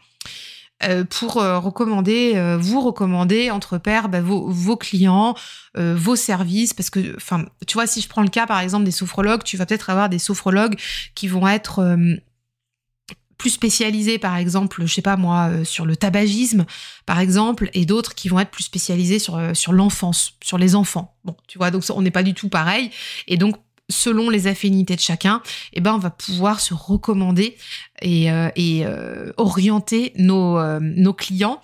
[0.84, 5.36] Euh, pour euh, recommander, euh, vous recommander entre pairs bah, vos, vos, clients,
[5.76, 8.92] vos services, parce que, enfin, tu vois, si je prends le cas par exemple des
[8.92, 10.76] sophrologues, tu vas peut-être avoir des sophrologues
[11.14, 11.98] qui vont être
[13.38, 16.66] plus spécialisés, par exemple, je sais pas moi, sur le tabagisme,
[17.06, 21.16] par exemple, et d'autres qui vont être plus spécialisés sur sur l'enfance, sur les enfants.
[21.24, 22.90] Bon, tu vois, donc on n'est pas du tout pareil,
[23.28, 23.56] et donc
[23.90, 25.42] selon les affinités de chacun,
[25.74, 27.58] eh ben on va pouvoir se recommander
[28.02, 31.62] et, euh, euh, orienter nos, euh, nos clients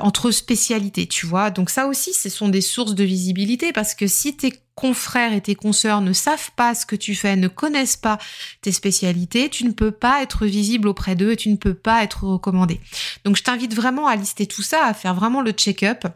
[0.00, 1.48] entre spécialités, tu vois.
[1.48, 5.40] Donc ça aussi, ce sont des sources de visibilité parce que si tes confrères et
[5.40, 8.18] tes consoeurs ne savent pas ce que tu fais, ne connaissent pas
[8.60, 12.02] tes spécialités, tu ne peux pas être visible auprès d'eux et tu ne peux pas
[12.02, 12.78] être recommandé.
[13.24, 16.06] Donc je t'invite vraiment à lister tout ça, à faire vraiment le check-up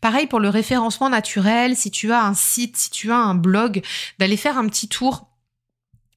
[0.00, 3.82] Pareil pour le référencement naturel, si tu as un site, si tu as un blog,
[4.18, 5.28] d'aller faire un petit tour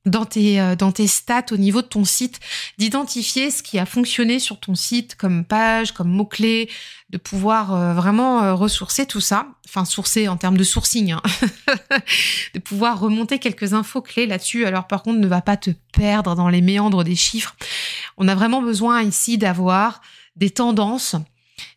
[0.06, 0.76] dans tes, euh,
[1.08, 2.40] stats au niveau de ton site,
[2.78, 6.70] d'identifier ce qui a fonctionné sur ton site comme page, comme mots-clés,
[7.10, 11.22] de pouvoir euh, vraiment euh, ressourcer tout ça, enfin sourcer en termes de sourcing, hein.
[12.54, 14.66] de pouvoir remonter quelques infos clés là-dessus.
[14.66, 17.56] Alors par contre, ne va pas te perdre dans les méandres des chiffres.
[18.18, 20.02] On a vraiment besoin ici d'avoir
[20.36, 21.16] des tendances,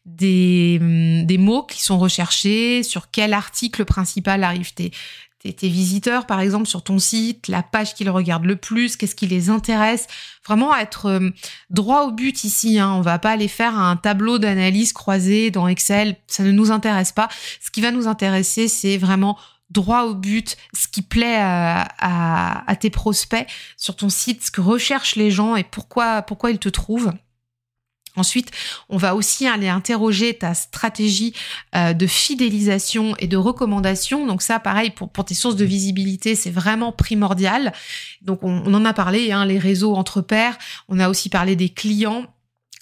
[0.04, 4.92] des, hum, des mots qui sont recherchés, sur quel article principal arrivent tes,
[5.38, 9.26] tes, visiteurs, par exemple, sur ton site, la page qu'ils regardent le plus, qu'est-ce qui
[9.26, 10.06] les intéresse.
[10.46, 11.32] Vraiment être hum,
[11.70, 12.78] droit au but ici.
[12.78, 12.92] Hein.
[12.92, 16.16] On va pas aller faire un tableau d'analyse croisé dans Excel.
[16.26, 17.28] Ça ne nous intéresse pas.
[17.60, 19.38] Ce qui va nous intéresser, c'est vraiment
[19.70, 23.46] droit au but, ce qui plaît à, à, à, tes prospects
[23.78, 27.12] sur ton site, ce que recherchent les gens et pourquoi, pourquoi ils te trouvent.
[28.16, 28.51] Ensuite,
[28.90, 31.33] on va aussi aller interroger ta stratégie
[31.75, 34.27] euh, de fidélisation et de recommandation.
[34.27, 37.72] Donc ça, pareil, pour, pour tes sources de visibilité, c'est vraiment primordial.
[38.20, 40.59] Donc on, en a parlé, hein, les réseaux entre pairs.
[40.88, 42.27] On a aussi parlé des clients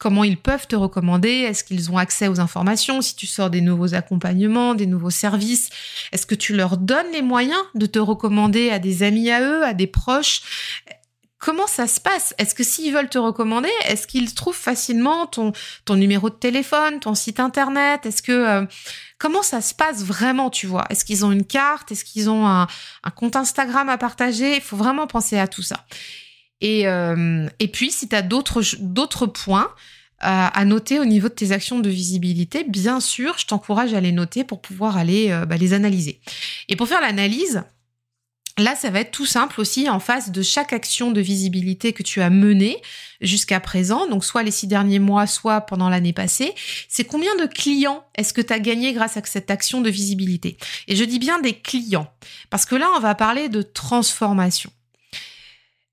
[0.01, 3.61] comment ils peuvent te recommander, est-ce qu'ils ont accès aux informations, si tu sors des
[3.61, 5.69] nouveaux accompagnements, des nouveaux services,
[6.11, 9.62] est-ce que tu leur donnes les moyens de te recommander à des amis à eux,
[9.62, 10.40] à des proches,
[11.40, 12.35] Comment ça se passe?
[12.37, 15.53] Est-ce que s'ils veulent te recommander, est-ce qu'ils trouvent facilement ton,
[15.88, 18.05] numéro de téléphone, ton site internet?
[18.05, 18.66] Est-ce que euh,
[19.16, 20.85] comment ça se passe vraiment, tu vois?
[20.90, 21.92] Est-ce qu'ils ont une carte?
[21.92, 22.66] Est-ce qu'ils ont un,
[23.16, 24.57] compte Instagram à partager?
[24.57, 25.87] Il faut vraiment penser à tout ça.
[26.61, 29.72] Et, euh, puis, si tu as d'autres d'autres points
[30.22, 34.03] euh, à noter au niveau de tes actions de visibilité, bien sûr, je t'encourage à
[34.03, 36.20] les noter pour pouvoir aller bah, les analyser.
[36.68, 37.62] Et pour faire l'analyse,
[38.59, 42.03] Là, ça va être tout simple aussi en face de chaque action de visibilité que
[42.03, 42.81] tu as menée
[43.21, 46.55] jusqu'à présent, donc soit les six derniers mois, soit pendant l'année passée.
[46.89, 50.57] C'est combien de clients est-ce que tu as gagné grâce à cette action de visibilité?
[50.89, 52.13] Et je dis bien des clients,
[52.51, 54.71] parce que là, on va parler de transformation.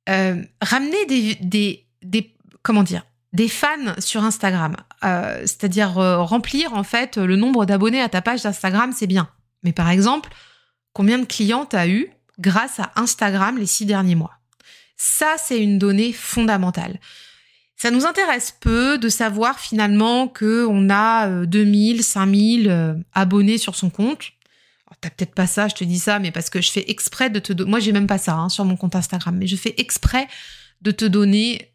[0.10, 6.84] Euh, ramener des, des, comment dire, des fans sur Instagram, euh, c'est-à-dire euh, remplir en
[6.84, 9.30] fait le nombre d'abonnés à ta page d'Instagram, c'est bien.
[9.64, 10.30] Mais par exemple,
[10.94, 14.34] combien de clients tu as eu grâce à Instagram les six derniers mois.
[14.96, 17.00] Ça, c'est une donnée fondamentale.
[17.76, 23.60] Ça nous intéresse peu de savoir finalement que on a 2000, euh, 5000 euh, abonnés
[23.60, 24.32] sur son compte.
[25.00, 27.38] T'as peut-être pas ça, je te dis ça, mais parce que je fais exprès de
[27.38, 27.70] te donner.
[27.70, 30.28] Moi, j'ai même pas ça hein, sur mon compte Instagram, mais je fais exprès
[30.82, 31.72] de te donner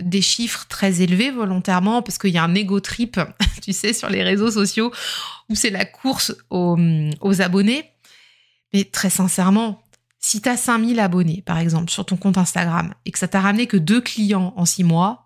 [0.00, 3.18] des chiffres très élevés volontairement parce qu'il y a un ego trip,
[3.62, 4.92] tu sais, sur les réseaux sociaux
[5.48, 6.78] où c'est la course aux,
[7.20, 7.90] aux abonnés.
[8.72, 9.82] Mais très sincèrement,
[10.20, 13.40] si tu as 5000 abonnés, par exemple, sur ton compte Instagram et que ça t'a
[13.40, 15.24] ramené que deux clients en six mois,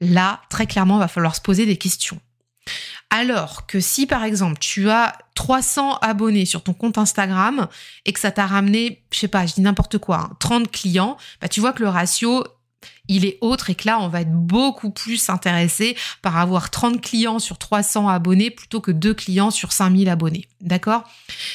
[0.00, 2.20] là, très clairement, il va falloir se poser des questions.
[3.10, 7.66] Alors que si, par exemple, tu as 300 abonnés sur ton compte Instagram
[8.04, 11.16] et que ça t'a ramené, je sais pas, je dis n'importe quoi, 30 hein, clients,
[11.40, 12.44] bah, tu vois que le ratio,
[13.10, 17.00] il est autre et que là, on va être beaucoup plus intéressé par avoir 30
[17.00, 20.46] clients sur 300 abonnés plutôt que 2 clients sur 5000 abonnés.
[20.60, 21.02] D'accord?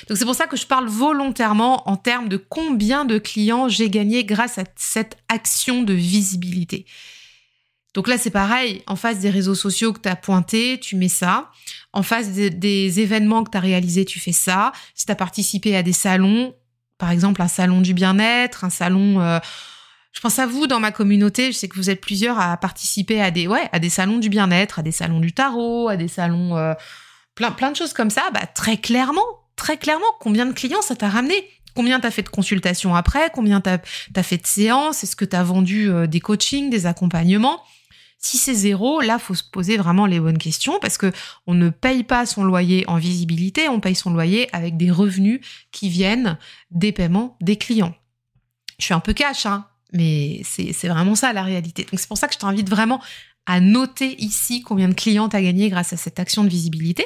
[0.10, 3.90] Donc c'est pour ça que je parle volontairement en termes de combien de clients j'ai
[3.90, 6.86] gagné grâce à cette action de visibilité.
[7.94, 11.08] Donc là, c'est pareil, en face des réseaux sociaux que tu as pointé, tu mets
[11.08, 11.50] ça.
[11.94, 14.74] En face des, événements que tu as réalisés, tu fais ça.
[14.94, 16.54] Si tu as participé à des salons,
[16.98, 19.22] par exemple un salon du bien-être, un salon...
[19.22, 19.40] Euh,
[20.16, 21.52] je pense à vous dans ma communauté.
[21.52, 24.30] Je sais que vous êtes plusieurs à participer à des, ouais, à des salons du
[24.30, 26.74] bien-être, à des salons du tarot, à des salons, euh,
[27.36, 28.24] plein, plein de choses comme ça.
[28.34, 29.26] Bah, très clairement,
[29.58, 31.36] très clairement, combien de clients ça t'a ramené?
[31.76, 33.30] Combien t'as fait de consultations après?
[33.34, 33.80] Combien t'as
[34.16, 35.04] as fait de séances?
[35.04, 37.62] Est-ce que t'as vendu euh, des coachings, des accompagnements?
[38.18, 41.12] Si c'est zéro, là, faut se poser vraiment les bonnes questions parce que
[41.46, 45.42] on ne paye pas son loyer en visibilité, on paye son loyer avec des revenus
[45.72, 46.38] qui viennent
[46.72, 47.94] des paiements des clients.
[48.80, 51.84] Je suis un peu cash, hein, mais c'est vraiment ça la réalité.
[51.84, 53.02] Donc c'est pour ça que je t'invite vraiment
[53.46, 57.06] à noter ici combien de clients tu as gagné grâce à cette action de visibilité.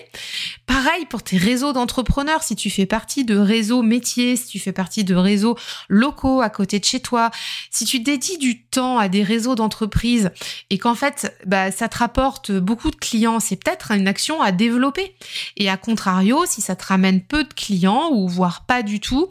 [0.65, 4.71] Pareil pour tes réseaux d'entrepreneurs, si tu fais partie de réseaux métiers, si tu fais
[4.71, 5.57] partie de réseaux
[5.89, 7.31] locaux à côté de chez toi,
[7.69, 10.31] si tu dédies du temps à des réseaux d'entreprises
[10.69, 14.51] et qu'en fait bah, ça te rapporte beaucoup de clients, c'est peut-être une action à
[14.51, 15.13] développer.
[15.57, 19.29] Et à contrario, si ça te ramène peu de clients ou voire pas du tout,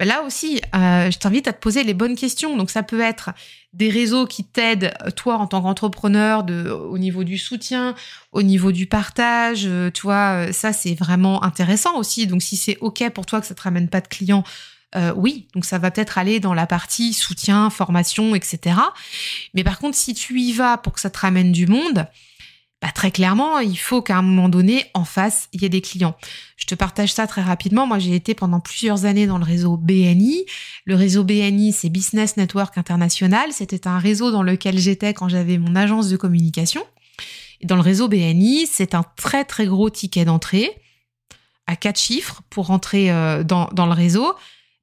[0.00, 2.56] bah, là aussi, euh, je t'invite à te poser les bonnes questions.
[2.56, 3.30] Donc ça peut être
[3.72, 6.44] des réseaux qui t'aident, toi, en tant qu'entrepreneur,
[6.90, 7.94] au niveau du soutien,
[8.32, 12.26] au niveau du partage, euh, tu vois, euh, ça, c'est vraiment intéressant aussi.
[12.26, 14.42] Donc, si c'est OK pour toi que ça te ramène pas de clients,
[14.96, 18.76] euh, oui, donc ça va peut-être aller dans la partie soutien, formation, etc.
[19.54, 22.08] Mais par contre, si tu y vas pour que ça te ramène du monde,
[22.80, 25.82] bah, très clairement, il faut qu'à un moment donné, en face, il y ait des
[25.82, 26.16] clients.
[26.56, 27.86] Je te partage ça très rapidement.
[27.86, 30.46] Moi, j'ai été pendant plusieurs années dans le réseau BNI.
[30.86, 33.52] Le réseau BNI, c'est Business Network International.
[33.52, 36.82] C'était un réseau dans lequel j'étais quand j'avais mon agence de communication.
[37.60, 40.70] Et dans le réseau BNI, c'est un très très gros ticket d'entrée
[41.66, 44.34] à quatre chiffres pour rentrer euh, dans, le réseau.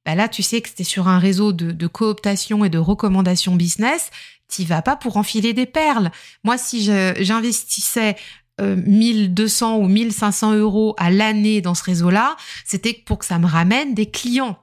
[0.06, 4.10] Bah là, tu sais que c'était sur un réseau de cooptation et de recommandation business
[4.48, 6.10] t'y vas pas pour enfiler des perles.
[6.42, 8.16] Moi, si j'investissais
[8.60, 13.46] 1200 euh, ou 1500 euros à l'année dans ce réseau-là, c'était pour que ça me
[13.46, 14.58] ramène des clients.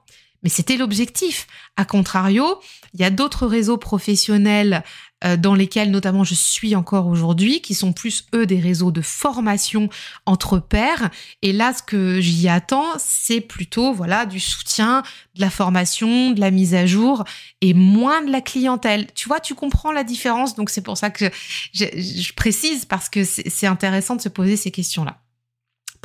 [0.46, 1.48] Mais c'était l'objectif.
[1.76, 2.60] A contrario,
[2.94, 4.84] il y a d'autres réseaux professionnels
[5.24, 9.00] euh, dans lesquels notamment je suis encore aujourd'hui, qui sont plus eux des réseaux de
[9.00, 9.88] formation
[10.24, 11.10] entre pairs.
[11.42, 15.02] Et là, ce que j'y attends, c'est plutôt voilà du soutien,
[15.34, 17.24] de la formation, de la mise à jour
[17.60, 19.08] et moins de la clientèle.
[19.16, 20.54] Tu vois, tu comprends la différence.
[20.54, 21.28] Donc c'est pour ça que
[21.72, 25.18] je, je précise parce que c'est intéressant de se poser ces questions-là.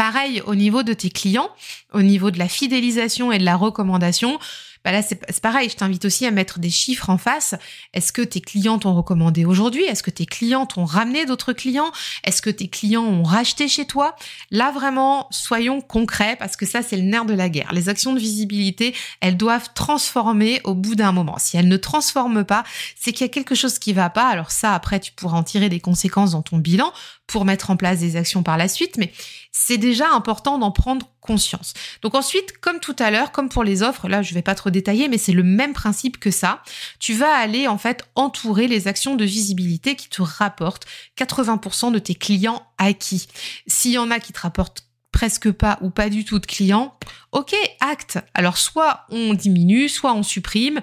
[0.01, 1.51] Pareil au niveau de tes clients,
[1.93, 4.39] au niveau de la fidélisation et de la recommandation
[4.83, 7.53] bah là c'est pareil, je t'invite aussi à mettre des chiffres en face.
[7.93, 9.83] Est-ce que tes clients t'ont recommandé aujourd'hui?
[9.83, 11.91] Est-ce que tes clients t'ont ramené d'autres clients?
[12.23, 14.15] Est-ce que tes clients ont racheté chez toi?
[14.49, 17.71] Là vraiment, soyons concrets parce que ça c'est le nerf de la guerre.
[17.73, 21.35] Les actions de visibilité, elles doivent transformer au bout d'un moment.
[21.37, 22.63] Si elles ne transforment pas,
[22.99, 24.29] c'est qu'il y a quelque chose qui va pas.
[24.29, 26.91] Alors ça après tu pourras en tirer des conséquences dans ton bilan
[27.27, 29.13] pour mettre en place des actions par la suite, mais
[29.63, 31.73] c'est déjà important d'en prendre conscience.
[32.01, 34.71] Donc ensuite, comme tout à l'heure, comme pour les offres, là je vais pas trop
[34.71, 36.63] détailler, mais c'est le même principe que ça.
[36.99, 41.99] Tu vas aller en fait entourer les actions de visibilité qui te rapportent 80% de
[41.99, 43.27] tes clients acquis.
[43.67, 46.95] S'il y en a qui te rapportent presque pas ou pas du tout de clients,
[47.31, 48.19] ok, acte.
[48.33, 50.79] Alors soit on diminue, soit on supprime,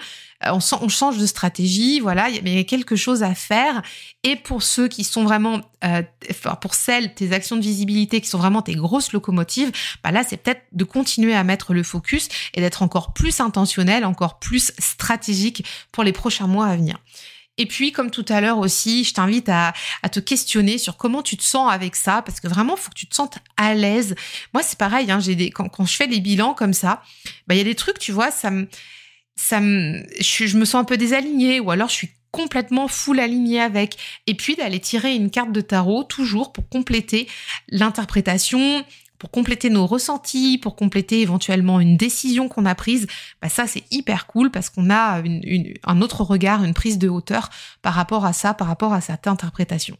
[0.46, 3.82] euh, on, change de stratégie, voilà, il y a quelque chose à faire.
[4.22, 6.02] Et pour ceux qui sont vraiment, euh,
[6.60, 9.72] pour celles, tes actions de visibilité qui sont vraiment tes grosses locomotives,
[10.04, 14.04] bah là c'est peut-être de continuer à mettre le focus et d'être encore plus intentionnel,
[14.04, 16.98] encore plus stratégique pour les prochains mois à venir.
[17.58, 19.74] Et puis, comme tout à l'heure aussi, je t'invite à,
[20.10, 22.98] te questionner sur comment tu te sens avec ça, parce que vraiment, il faut que
[22.98, 24.14] tu te sentes à l'aise.
[24.54, 25.18] Moi, c'est pareil, hein,
[25.52, 27.02] quand, je fais des bilans comme ça,
[27.46, 28.68] bah, il y a des trucs, tu vois, ça me,
[30.20, 34.34] je, me sens un peu désalignée, ou alors je suis complètement full aligné avec et
[34.34, 37.26] puis d'aller tirer une carte de tarot toujours pour compléter
[37.68, 38.84] l'interprétation
[39.18, 43.06] pour compléter nos ressentis, pour compléter éventuellement une décision qu'on a prise,
[43.42, 45.22] bah ça c'est hyper cool parce qu'on a
[45.84, 47.50] un autre regard, une prise de hauteur
[47.82, 49.96] par rapport à ça, par rapport à cette interprétation.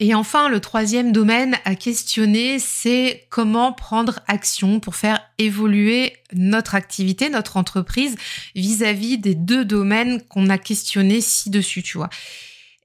[0.00, 6.76] Et enfin, le troisième domaine à questionner, c'est comment prendre action pour faire évoluer notre
[6.76, 8.14] activité, notre entreprise
[8.54, 12.10] vis-à-vis -vis des deux domaines qu'on a questionnés ci-dessus, tu vois.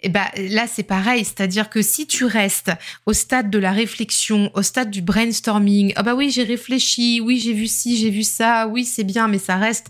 [0.03, 2.71] Et eh ben là c'est pareil, c'est-à-dire que si tu restes
[3.05, 7.39] au stade de la réflexion, au stade du brainstorming, ah bah oui j'ai réfléchi, oui
[7.39, 9.87] j'ai vu ci, j'ai vu ça, oui c'est bien, mais ça reste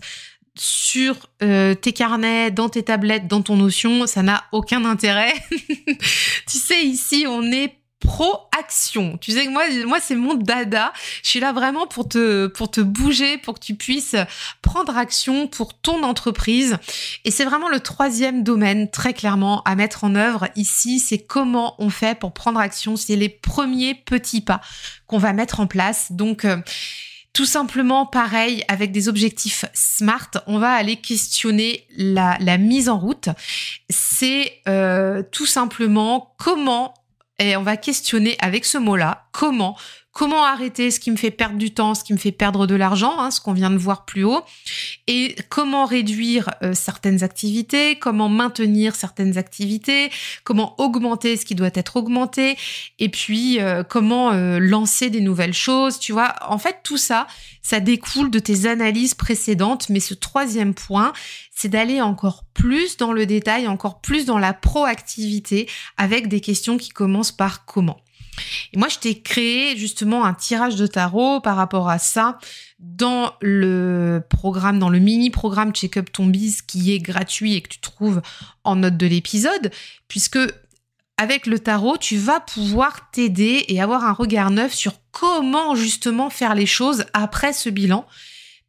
[0.56, 5.32] sur euh, tes carnets, dans tes tablettes, dans ton notion, ça n'a aucun intérêt.
[5.50, 9.18] tu sais, ici, on est pro-action.
[9.18, 10.92] Tu sais que moi, moi c'est mon dada.
[11.22, 14.16] Je suis là vraiment pour te, pour te bouger, pour que tu puisses
[14.62, 16.76] prendre action pour ton entreprise.
[17.24, 20.98] Et c'est vraiment le troisième domaine, très clairement, à mettre en œuvre ici.
[20.98, 22.96] C'est comment on fait pour prendre action.
[22.96, 24.60] C'est les premiers petits pas
[25.06, 26.12] qu'on va mettre en place.
[26.12, 26.56] Donc, euh,
[27.32, 33.28] tout simplement, pareil, avec des objectifs SMART, on va aller questionner la, mise en route.
[33.90, 36.94] C'est euh, tout simplement comment
[37.38, 39.76] et on va questionner avec ce mot-là comment
[40.14, 42.76] comment arrêter ce qui me fait perdre du temps, ce qui me fait perdre de
[42.76, 44.42] l'argent, hein, ce qu'on vient de voir plus haut,
[45.08, 50.10] et comment réduire euh, certaines activités, comment maintenir certaines activités,
[50.44, 52.56] comment augmenter ce qui doit être augmenté,
[53.00, 56.36] et puis euh, comment euh, lancer des nouvelles choses, tu vois.
[56.48, 57.26] En fait, tout ça,
[57.60, 61.12] ça découle de tes analyses précédentes, mais ce troisième point,
[61.50, 66.76] c'est d'aller encore plus dans le détail, encore plus dans la proactivité avec des questions
[66.76, 68.03] qui commencent par comment.
[68.72, 72.38] Et moi, je t'ai créé justement un tirage de tarot par rapport à ça
[72.78, 76.30] dans le programme, dans le mini programme Check Up Ton
[76.66, 78.20] qui est gratuit et que tu trouves
[78.64, 79.70] en note de l'épisode,
[80.08, 80.38] puisque
[81.16, 86.28] avec le tarot, tu vas pouvoir t'aider et avoir un regard neuf sur comment justement
[86.28, 88.06] faire les choses après ce bilan,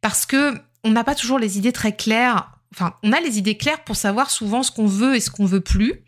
[0.00, 2.50] parce que on n'a pas toujours les idées très claires.
[2.72, 5.46] Enfin, on a les idées claires pour savoir souvent ce qu'on veut et ce qu'on
[5.46, 6.04] veut plus.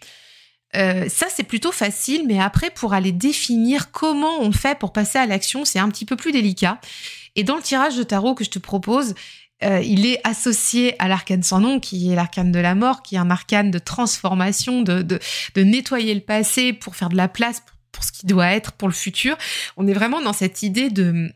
[0.77, 5.19] Euh, ça, c'est plutôt facile, mais après, pour aller définir comment on fait pour passer
[5.19, 6.81] à l'action, c'est un petit peu plus délicat.
[7.37, 9.15] Et dans le tirage de tarot que je te propose,
[9.65, 13.17] euh, il est associé à l'arcane sans nom, qui est l'arcane de la mort, qui
[13.17, 15.19] est un arcane de transformation, de, de,
[15.57, 18.95] nettoyer le passé pour faire de la place pour, ce qui doit être pour le
[18.95, 19.37] futur.
[19.77, 21.33] On est vraiment dans cette idée de...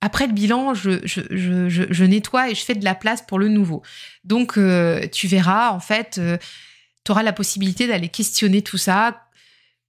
[0.00, 3.38] Après le bilan, je, je, je, je nettoie et je fais de la place pour
[3.38, 3.82] le nouveau.
[4.24, 6.20] Donc, euh, tu verras, en fait
[7.06, 9.22] tu auras la possibilité d'aller questionner tout ça.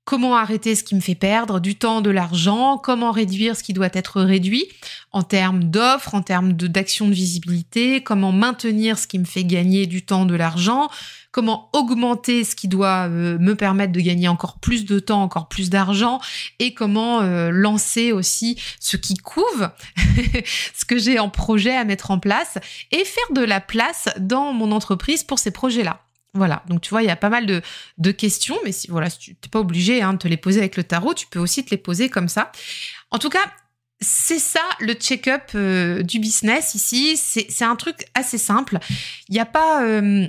[0.06, 1.60] Comment arrêter ce qui me fait perdre?
[1.60, 2.78] Du temps, de l'argent.
[2.78, 4.66] Comment réduire ce qui doit être réduit?
[5.12, 8.04] En termes d'offres, en termes d'action de, visibilité.
[8.04, 10.90] Comment maintenir ce qui me fait gagner du temps, de l'argent?
[11.32, 15.50] Comment augmenter ce qui doit euh, me permettre de gagner encore plus de temps, encore
[15.50, 16.22] plus d'argent?
[16.60, 19.70] Et comment euh, lancer aussi ce qui couve,
[20.74, 22.60] ce que j'ai en projet à mettre en place
[22.92, 26.07] et faire de la place dans mon entreprise pour ces projets-là.
[26.38, 29.32] Voilà, donc tu vois, il y a pas mal de, questions, mais si voilà, tu
[29.32, 31.72] n'es pas obligé hein, de te les poser avec le tarot, tu peux aussi te
[31.72, 32.52] les poser comme ça.
[33.10, 33.52] En tout cas,
[34.00, 37.18] c'est ça le check-up euh, du business ici.
[37.18, 38.78] C'est un truc assez simple.
[39.30, 40.28] Il n'y a pas euh,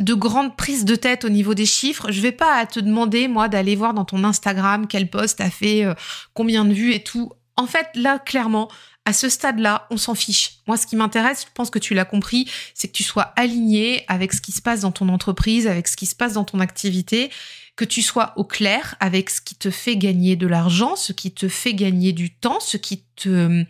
[0.00, 2.10] de grande prise de tête au niveau des chiffres.
[2.10, 5.84] Je vais pas te demander, moi, d'aller voir dans ton Instagram quel post a fait
[5.84, 5.94] euh,
[6.34, 7.32] combien de vues et tout.
[7.56, 8.68] En fait, là, clairement,
[9.06, 10.58] à ce stade-là, on s'en fiche.
[10.66, 14.04] Moi, ce qui m'intéresse, je pense que tu l'as compris, c'est que tu sois aligné
[14.08, 16.58] avec ce qui se passe dans ton entreprise, avec ce qui se passe dans ton
[16.58, 17.30] activité,
[17.76, 21.30] que tu sois au clair avec ce qui te fait gagner de l'argent, ce qui
[21.30, 23.64] te fait gagner du temps, ce qui te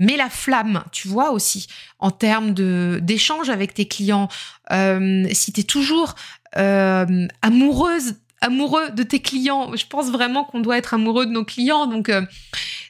[0.00, 1.68] met la flamme, tu vois aussi,
[2.00, 4.28] en termes d'échange avec tes clients.
[4.72, 6.16] Euh, si tu es toujours
[6.56, 9.74] euh, amoureuse amoureux de tes clients.
[9.74, 11.86] Je pense vraiment qu'on doit être amoureux de nos clients.
[11.86, 12.22] Donc, euh,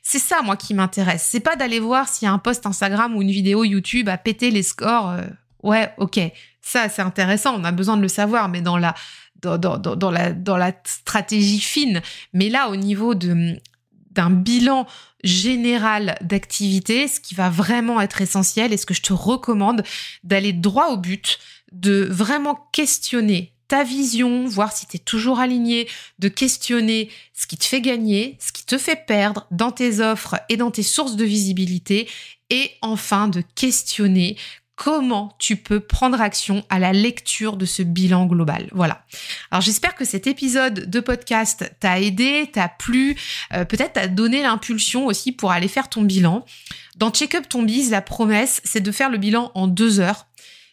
[0.03, 1.27] c'est ça, moi, qui m'intéresse.
[1.31, 4.19] C'est pas d'aller voir s'il y a un post Instagram ou une vidéo YouTube à
[4.19, 5.11] péter les scores.
[5.11, 5.23] Euh,
[5.63, 6.19] ouais, ok.
[6.61, 7.55] Ça, c'est intéressant.
[7.59, 8.95] On a besoin de le savoir, mais dans la,
[9.43, 12.03] dans, stratégie fine.
[12.33, 14.87] Mais là, au niveau d'un bilan
[15.23, 19.85] général d'activité, ce qui va vraiment être essentiel et ce que je te recommande
[20.25, 21.39] d'aller droit au but,
[21.71, 27.57] de vraiment questionner ta vision, voir si tu es toujours aligné, de questionner ce qui
[27.57, 31.17] te fait gagner, ce qui te fait perdre dans tes offres et dans tes sources
[31.17, 32.07] de visibilité,
[32.51, 34.37] et enfin de questionner
[34.75, 38.69] comment tu peux prendre action à la lecture de ce bilan global.
[38.73, 39.07] Voilà.
[39.51, 43.17] Alors j'espère que cet épisode de podcast t'a aidé, t'a plu,
[43.55, 46.45] euh, peut-être t'a donné l'impulsion aussi pour aller faire ton bilan.
[46.97, 50.27] Dans Check Up Ton Biz, la promesse, c'est de faire le bilan en deux heures.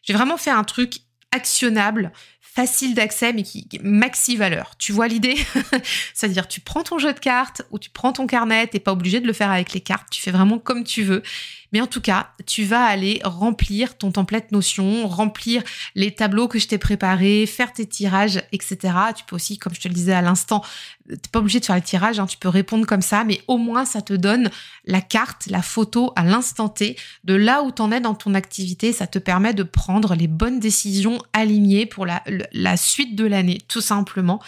[0.04, 1.00] J'ai vraiment fait un truc
[1.32, 2.12] actionnable,
[2.60, 4.74] facile d'accès, mais qui maxi valeur.
[4.78, 5.38] Tu vois l'idée
[6.14, 9.22] C'est-à-dire, tu prends ton jeu de cartes ou tu prends ton carnet, t'es pas obligé
[9.22, 11.24] de le faire avec les cartes, tu fais vraiment comme tu veux.
[11.72, 15.64] Mais en tout cas, tu vas aller remplir ton template Notion, remplir
[15.96, 18.78] les tableaux que je t'ai préparés, faire tes tirages, etc.
[19.16, 20.64] Tu peux aussi, comme je te le disais à l'instant,
[21.08, 23.58] t'es pas obligé de faire les tirages, hein, tu peux répondre comme ça, mais au
[23.58, 24.50] moins ça te donne
[24.86, 28.94] la carte, la photo à l'instant T de là où t'en es dans ton activité.
[28.94, 33.82] Ça te permet de prendre les bonnes décisions alignées pour la, suite de l'année, tout
[33.82, 34.42] simplement.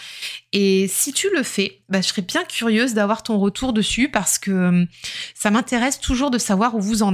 [0.52, 4.38] Et si tu le fais, bah, je serais bien curieuse d'avoir ton retour dessus parce
[4.38, 4.86] que hum,
[5.34, 7.11] ça m'intéresse toujours de savoir où vous en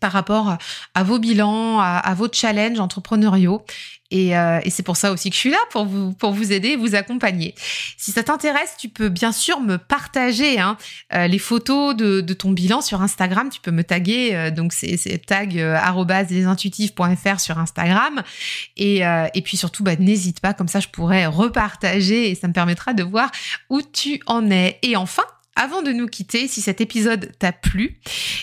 [0.00, 0.56] par rapport
[0.94, 3.64] à vos bilans, à, vos challenges entrepreneuriaux.
[4.12, 7.54] Euh, et, c'est pour ça aussi que je suis là, pour vous, aider, vous accompagner.
[7.96, 10.76] Si ça t'intéresse, tu peux bien sûr me partager hein,
[11.14, 13.48] euh, les photos de, ton bilan sur Instagram.
[13.48, 18.22] Tu peux me taguer, euh, donc c'est tag lesintuitifs.fr sur Instagram.
[18.76, 19.02] Et,
[19.34, 22.92] et puis surtout, bah, n'hésite pas, comme ça je pourrais repartager et ça me permettra
[22.92, 23.30] de voir
[23.70, 24.78] où tu en es.
[24.82, 25.24] Et enfin,
[25.56, 28.00] avant de nous quitter, si cet épisode t'a plu,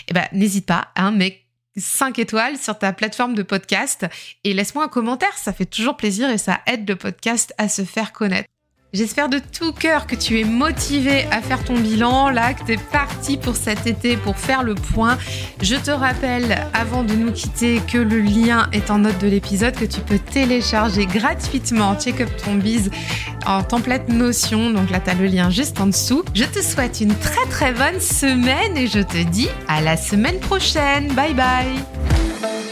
[0.08, 1.42] eh ben, n'hésite pas, hein, mais
[1.76, 4.06] 5 étoiles sur ta plateforme de podcast
[4.44, 7.82] et laisse-moi un commentaire, ça fait toujours plaisir et ça aide le podcast à se
[7.82, 8.49] faire connaître.
[8.92, 12.72] J'espère de tout cœur que tu es motivé à faire ton bilan, là, que tu
[12.72, 15.16] es parti pour cet été pour faire le point.
[15.62, 19.76] Je te rappelle, avant de nous quitter, que le lien est en note de l'épisode,
[19.76, 22.90] que tu peux télécharger gratuitement Check Up Ton Biz
[23.46, 24.70] en template Notion.
[24.70, 26.24] Donc là, tu as le lien juste en dessous.
[26.34, 30.40] Je te souhaite une très très bonne semaine et je te dis à la semaine
[30.40, 31.12] prochaine.
[31.14, 32.69] Bye bye